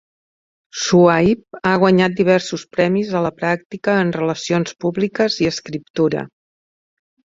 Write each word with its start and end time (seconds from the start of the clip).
Shuaib 0.83 1.41
ha 1.71 1.73
guanyat 1.83 2.15
diversos 2.21 2.65
premis 2.77 3.13
a 3.19 3.21
la 3.27 3.33
pràctica 3.43 3.99
de 3.99 4.17
relacions 4.19 4.75
públiques 4.85 5.39
i 5.45 5.51
escriptura. 5.55 6.25